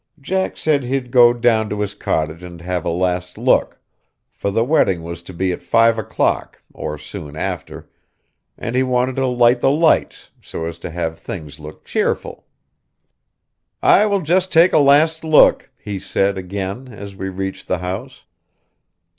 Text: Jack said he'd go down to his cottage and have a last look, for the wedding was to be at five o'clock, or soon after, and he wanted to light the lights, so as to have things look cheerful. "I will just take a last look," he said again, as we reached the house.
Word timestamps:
Jack 0.19 0.57
said 0.57 0.83
he'd 0.83 1.11
go 1.11 1.31
down 1.31 1.69
to 1.69 1.79
his 1.79 1.93
cottage 1.93 2.41
and 2.41 2.59
have 2.59 2.85
a 2.85 2.89
last 2.89 3.37
look, 3.37 3.79
for 4.31 4.49
the 4.49 4.63
wedding 4.65 5.03
was 5.03 5.21
to 5.21 5.31
be 5.31 5.51
at 5.51 5.61
five 5.61 5.99
o'clock, 5.99 6.59
or 6.73 6.97
soon 6.97 7.35
after, 7.35 7.87
and 8.57 8.75
he 8.75 8.81
wanted 8.81 9.15
to 9.17 9.27
light 9.27 9.61
the 9.61 9.69
lights, 9.69 10.31
so 10.41 10.65
as 10.65 10.79
to 10.79 10.89
have 10.89 11.19
things 11.19 11.59
look 11.59 11.85
cheerful. 11.85 12.47
"I 13.83 14.07
will 14.07 14.21
just 14.21 14.51
take 14.51 14.73
a 14.73 14.79
last 14.79 15.23
look," 15.23 15.69
he 15.77 15.99
said 15.99 16.35
again, 16.35 16.87
as 16.91 17.15
we 17.15 17.29
reached 17.29 17.67
the 17.67 17.77
house. 17.77 18.23